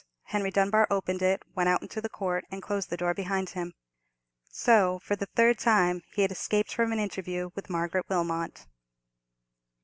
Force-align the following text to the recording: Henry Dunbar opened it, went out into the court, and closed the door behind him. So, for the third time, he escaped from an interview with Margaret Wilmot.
Henry 0.23 0.49
Dunbar 0.49 0.87
opened 0.89 1.21
it, 1.21 1.43
went 1.53 1.69
out 1.69 1.83
into 1.83 2.01
the 2.01 2.09
court, 2.09 2.43
and 2.49 2.63
closed 2.63 2.89
the 2.89 2.97
door 2.97 3.13
behind 3.13 3.49
him. 3.51 3.75
So, 4.49 4.97
for 4.97 5.15
the 5.15 5.27
third 5.35 5.59
time, 5.59 6.01
he 6.15 6.23
escaped 6.23 6.73
from 6.73 6.91
an 6.91 6.97
interview 6.97 7.51
with 7.53 7.69
Margaret 7.69 8.09
Wilmot. 8.09 8.65